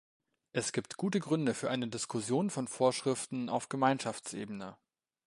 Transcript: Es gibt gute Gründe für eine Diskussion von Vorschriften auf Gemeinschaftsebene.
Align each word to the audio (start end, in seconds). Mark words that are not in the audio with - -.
Es 0.51 0.71
gibt 0.73 0.97
gute 0.97 1.19
Gründe 1.19 1.53
für 1.53 1.69
eine 1.69 1.87
Diskussion 1.87 2.49
von 2.49 2.67
Vorschriften 2.67 3.49
auf 3.49 3.69
Gemeinschaftsebene. 3.69 4.75